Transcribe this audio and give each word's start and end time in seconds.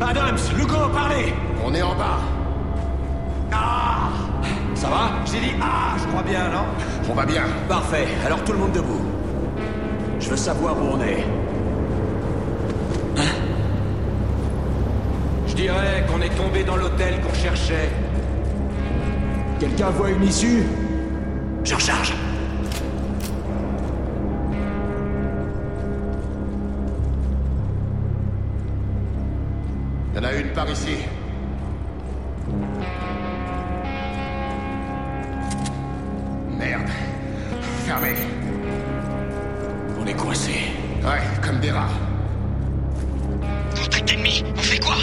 Adams, 0.00 0.38
Lugo, 0.56 0.88
parlez 0.92 1.34
On 1.64 1.74
est 1.74 1.82
en 1.82 1.94
bas. 1.94 2.20
Ah 3.52 4.10
Ça 4.74 4.88
va 4.88 5.10
J'ai 5.26 5.40
dit 5.40 5.52
ah, 5.60 5.96
je 5.98 6.06
crois 6.06 6.22
bien, 6.22 6.48
non 6.50 6.64
On 7.10 7.14
va 7.14 7.26
bien. 7.26 7.42
Parfait, 7.68 8.06
alors 8.24 8.42
tout 8.44 8.52
le 8.52 8.58
monde 8.58 8.72
debout. 8.72 9.00
Je 10.20 10.30
veux 10.30 10.36
savoir 10.36 10.76
où 10.76 10.94
on 10.94 11.00
est. 11.02 11.24
Hein 13.16 13.34
Je 15.48 15.54
dirais 15.54 16.06
qu'on 16.08 16.20
est 16.20 16.34
tombé 16.36 16.62
dans 16.62 16.76
l'hôtel 16.76 17.20
qu'on 17.20 17.34
cherchait. 17.34 17.90
Quelqu'un 19.58 19.90
voit 19.90 20.10
une 20.10 20.22
issue? 20.22 20.62
Je 21.64 21.74
recharge. 21.74 22.14
Une 30.38 30.48
par 30.52 30.70
ici. 30.70 30.96
Merde. 36.56 36.88
Fermé. 37.84 38.10
On 40.00 40.06
est 40.06 40.14
coincé. 40.14 40.52
Ouais, 41.02 41.22
comme 41.42 41.58
des 41.60 41.70
rats. 41.70 41.88
Contact 43.76 44.12
ennemi, 44.12 44.44
on 44.56 44.60
fait 44.60 44.78
quoi? 44.78 44.96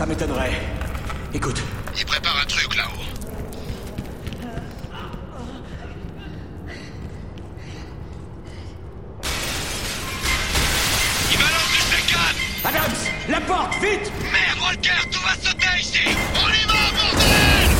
Ça 0.00 0.06
m'étonnerait. 0.06 0.58
Écoute, 1.34 1.62
Il 1.94 2.06
prépare 2.06 2.34
un 2.42 2.46
truc 2.46 2.74
là-haut. 2.74 3.04
Il 11.30 11.36
balance 11.36 11.70
du 11.74 11.80
C4 11.90 12.16
Adams 12.64 12.96
La 13.28 13.40
porte, 13.42 13.74
vite 13.74 14.10
Merde, 14.32 14.58
Walker, 14.62 15.10
tout 15.12 15.20
va 15.20 15.34
sauter 15.34 15.78
ici 15.78 16.00
On 16.34 16.48
y 16.48 16.66
va, 16.66 16.80
bordel 16.96 17.70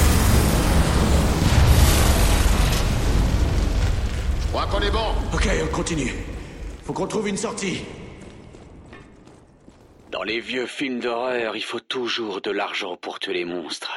Je 4.42 4.46
crois 4.48 4.66
qu'on 4.66 4.80
est 4.82 4.90
bon. 4.90 5.14
Ok, 5.32 5.48
on 5.64 5.74
continue. 5.74 6.14
Faut 6.84 6.92
qu'on 6.92 7.06
trouve 7.06 7.28
une 7.28 7.38
sortie. 7.38 7.80
Dans 10.20 10.24
les 10.24 10.40
vieux 10.40 10.66
films 10.66 11.00
d'horreur, 11.00 11.56
il 11.56 11.64
faut 11.64 11.80
toujours 11.80 12.42
de 12.42 12.50
l'argent 12.50 12.94
pour 12.94 13.18
tuer 13.18 13.32
les 13.32 13.46
monstres. 13.46 13.96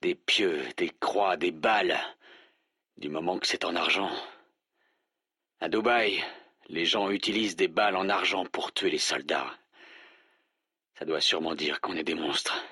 Des 0.00 0.14
pieux, 0.14 0.62
des 0.76 0.90
croix, 0.90 1.36
des 1.36 1.50
balles. 1.50 1.98
Du 2.98 3.08
moment 3.08 3.40
que 3.40 3.48
c'est 3.48 3.64
en 3.64 3.74
argent. 3.74 4.12
À 5.58 5.68
Dubaï, 5.68 6.22
les 6.68 6.84
gens 6.84 7.10
utilisent 7.10 7.56
des 7.56 7.66
balles 7.66 7.96
en 7.96 8.08
argent 8.08 8.46
pour 8.46 8.72
tuer 8.72 8.90
les 8.90 8.98
soldats. 8.98 9.52
Ça 11.00 11.04
doit 11.04 11.20
sûrement 11.20 11.56
dire 11.56 11.80
qu'on 11.80 11.96
est 11.96 12.04
des 12.04 12.14
monstres. 12.14 12.64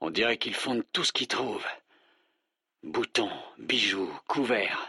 On 0.00 0.10
dirait 0.10 0.36
qu'ils 0.36 0.52
fondent 0.54 0.84
tout 0.92 1.04
ce 1.04 1.12
qu'ils 1.14 1.28
trouvent. 1.28 1.66
Boutons, 2.82 3.32
bijoux, 3.56 4.12
couverts. 4.26 4.86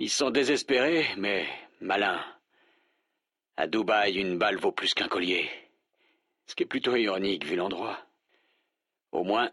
Ils 0.00 0.10
sont 0.10 0.30
désespérés, 0.30 1.06
mais 1.16 1.46
malins. 1.80 2.24
À 3.60 3.66
Dubaï, 3.66 4.14
une 4.14 4.38
balle 4.38 4.56
vaut 4.56 4.70
plus 4.70 4.94
qu'un 4.94 5.08
collier. 5.08 5.50
Ce 6.46 6.54
qui 6.54 6.62
est 6.62 6.66
plutôt 6.66 6.94
ironique 6.94 7.44
vu 7.44 7.56
l'endroit. 7.56 7.98
Au 9.10 9.24
moins, 9.24 9.50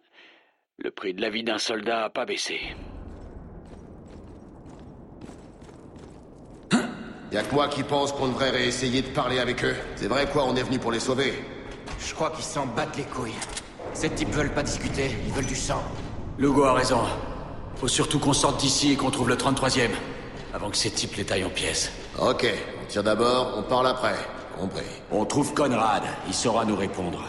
le 0.77 0.91
prix 0.91 1.15
de 1.15 1.21
la 1.21 1.31
vie 1.31 1.43
d'un 1.43 1.57
soldat 1.57 2.01
n'a 2.01 2.09
pas 2.11 2.27
baissé. 2.27 2.59
Y 7.31 7.37
a 7.37 7.41
que 7.41 7.55
moi 7.55 7.67
qui 7.67 7.81
pense 7.81 8.11
qu'on 8.11 8.27
devrait 8.27 8.51
réessayer 8.51 9.01
de 9.01 9.09
parler 9.09 9.39
avec 9.39 9.63
eux? 9.65 9.75
C'est 9.95 10.07
vrai 10.07 10.29
quoi, 10.31 10.45
on 10.45 10.55
est 10.55 10.61
venu 10.61 10.77
pour 10.77 10.91
les 10.91 10.99
sauver. 10.99 11.33
Je 11.99 12.13
crois 12.13 12.29
qu'ils 12.29 12.43
s'en 12.43 12.67
battent 12.67 12.97
les 12.97 13.05
couilles. 13.05 13.33
Ces 13.95 14.11
types 14.11 14.29
veulent 14.29 14.53
pas 14.53 14.61
discuter, 14.61 15.09
ils 15.25 15.33
veulent 15.33 15.47
du 15.47 15.55
sang. 15.55 15.83
Lugo 16.37 16.61
a 16.65 16.73
raison. 16.73 17.01
Faut 17.77 17.87
surtout 17.87 18.19
qu'on 18.19 18.33
sorte 18.33 18.59
d'ici 18.59 18.91
et 18.91 18.97
qu'on 18.97 19.09
trouve 19.09 19.29
le 19.29 19.35
33e. 19.35 19.89
Avant 20.53 20.69
que 20.69 20.77
ces 20.77 20.91
types 20.91 21.15
les 21.15 21.25
taillent 21.25 21.43
en 21.43 21.49
pièces. 21.49 21.91
Ok, 22.19 22.45
on 22.85 22.87
tire 22.87 23.03
d'abord, 23.03 23.55
on 23.57 23.63
parle 23.63 23.87
après. 23.87 24.15
Compris. 24.59 24.85
On 25.11 25.25
trouve 25.25 25.53
Conrad. 25.53 26.03
Il 26.27 26.33
saura 26.33 26.65
nous 26.65 26.75
répondre. 26.75 27.23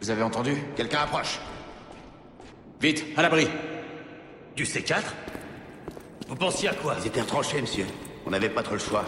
Vous 0.00 0.10
avez 0.10 0.22
entendu? 0.22 0.56
Quelqu'un 0.76 1.00
approche. 1.00 1.38
Vite, 2.80 3.04
à 3.16 3.22
l'abri. 3.22 3.48
Du 4.56 4.64
C4 4.64 5.02
Vous 6.28 6.36
pensiez 6.36 6.68
à 6.68 6.74
quoi? 6.74 6.96
Ils 7.00 7.06
étaient 7.06 7.22
retranchés, 7.22 7.60
monsieur. 7.60 7.86
On 8.26 8.30
n'avait 8.30 8.50
pas 8.50 8.62
trop 8.62 8.74
le 8.74 8.80
choix. 8.80 9.04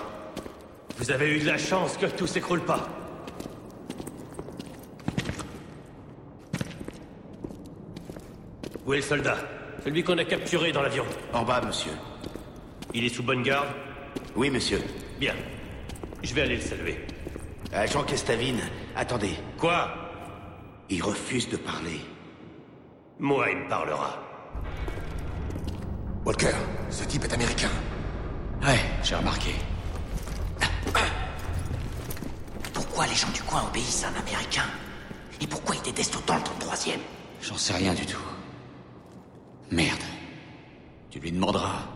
Vous 0.97 1.11
avez 1.11 1.37
eu 1.37 1.41
de 1.41 1.47
la 1.47 1.59
chance 1.59 1.97
que 1.97 2.07
tout 2.07 2.27
s'écroule 2.27 2.65
pas. 2.65 2.89
Où 8.87 8.95
est 8.95 8.99
le 8.99 9.03
soldat? 9.03 9.39
Celui 9.85 10.03
qu'on 10.03 10.17
a 10.19 10.25
capturé 10.25 10.73
dans 10.73 10.83
l'avion. 10.83 11.05
En 11.33 11.43
bas, 11.43 11.61
monsieur. 11.61 11.93
Il 12.95 13.05
est 13.05 13.15
sous 13.15 13.23
bonne 13.23 13.43
garde? 13.43 13.69
Oui, 14.37 14.51
monsieur. 14.51 14.83
Bien. 15.19 15.35
Je 16.23 16.35
vais 16.35 16.43
aller 16.43 16.57
le 16.57 16.63
saluer. 16.63 17.07
Agent 17.73 18.05
Kestavine, 18.05 18.61
attendez. 18.95 19.35
Quoi? 19.59 19.89
Il 20.91 21.03
refuse 21.03 21.49
de 21.49 21.57
parler. 21.57 22.01
Moi, 23.19 23.51
il 23.51 23.59
me 23.59 23.69
parlera. 23.69 24.23
Walker, 26.25 26.55
ce 26.91 27.05
type 27.05 27.25
est 27.25 27.33
américain. 27.33 27.71
Ouais, 28.63 28.79
j'ai 29.03 29.15
remarqué. 29.15 29.53
Pourquoi 32.75 33.07
les 33.07 33.15
gens 33.15 33.31
du 33.33 33.43
coin 33.43 33.63
obéissent 33.69 34.05
à 34.05 34.09
un 34.09 34.21
Américain? 34.21 34.65
Et 35.41 35.47
pourquoi 35.47 35.77
ils 35.77 35.83
détestent 35.83 36.17
autant 36.17 36.37
le 36.37 36.43
33e 36.43 36.99
J'en 37.43 37.57
sais 37.57 37.75
rien 37.75 37.95
du 37.95 38.05
tout. 38.07 38.23
Merde. 39.71 40.03
Tu 41.11 41.21
lui 41.21 41.33
demanderas. 41.33 41.96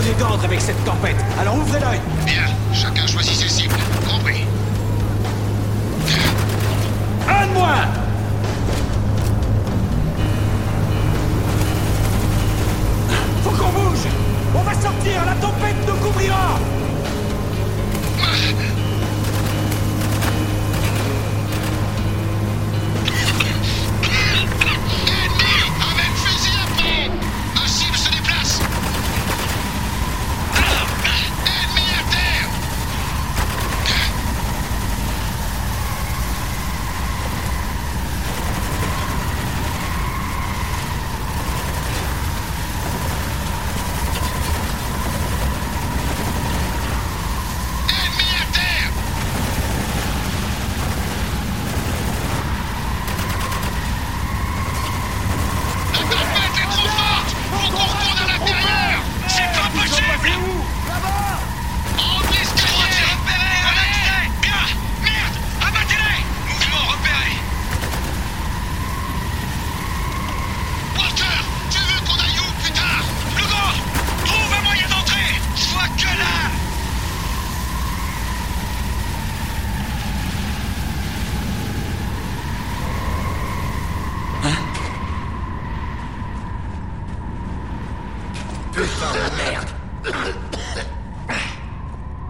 Cible 0.00 0.14
prioritaire 0.14 0.48
Descendez-le 0.48 0.60
cette 0.60 0.84
tempête. 0.84 1.16
Alors 1.40 1.56
ouvrez 1.56 1.80
l'œil 1.80 2.00
Bien, 2.24 2.46
chacun 2.72 3.06
choisit 3.06 3.34
ses 3.34 3.48
cibles. 3.48 3.74
Compris. 4.08 4.44
Un 7.28 7.46
de 7.46 7.52
moins 7.52 7.97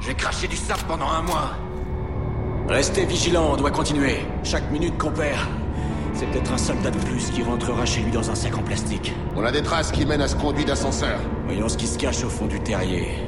J'ai 0.01 0.15
craché 0.15 0.49
du 0.49 0.57
sable 0.57 0.83
pendant 0.89 1.09
un 1.09 1.23
mois. 1.23 1.51
Restez 2.69 3.05
vigilants, 3.07 3.53
on 3.53 3.57
doit 3.57 3.71
continuer. 3.71 4.27
Chaque 4.43 4.71
minute 4.71 4.97
qu'on 4.99 5.11
perd, 5.11 5.39
c'est 6.15 6.27
peut-être 6.27 6.53
un 6.53 6.59
soldat 6.59 6.91
de 6.91 6.99
plus 6.99 7.31
qui 7.31 7.43
rentrera 7.43 7.85
chez 7.85 8.01
lui 8.01 8.11
dans 8.11 8.31
un 8.31 8.35
sac 8.35 8.57
en 8.57 8.63
plastique. 8.63 9.13
On 9.37 9.45
a 9.45 9.53
des 9.53 9.63
traces 9.63 9.93
qui 9.93 10.05
mènent 10.05 10.21
à 10.21 10.29
ce 10.29 10.37
conduit 10.37 10.65
d'ascenseur. 10.65 11.21
Voyons 11.47 11.69
ce 11.69 11.77
qui 11.77 11.87
se 11.87 11.99
cache 11.99 12.25
au 12.25 12.29
fond 12.29 12.47
du 12.47 12.61
terrier. 12.61 13.28